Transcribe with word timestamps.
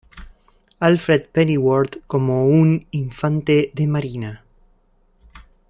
Alfred 0.79 1.27
Pennyworth 1.31 1.97
como 2.07 2.47
un 2.47 2.87
infante 2.89 3.69
de 3.75 3.85
marina. 3.85 4.43